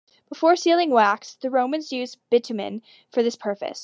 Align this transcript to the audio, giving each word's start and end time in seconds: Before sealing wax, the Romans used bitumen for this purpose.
Before 0.29 0.55
sealing 0.55 0.89
wax, 0.89 1.35
the 1.35 1.51
Romans 1.51 1.91
used 1.93 2.17
bitumen 2.31 2.81
for 3.11 3.21
this 3.21 3.35
purpose. 3.35 3.79